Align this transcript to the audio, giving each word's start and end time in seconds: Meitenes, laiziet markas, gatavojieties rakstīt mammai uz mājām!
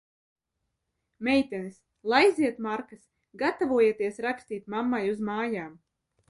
Meitenes, 1.27 1.75
laiziet 2.13 2.57
markas, 2.67 3.03
gatavojieties 3.43 4.19
rakstīt 4.29 4.73
mammai 4.77 5.03
uz 5.13 5.23
mājām! 5.31 5.79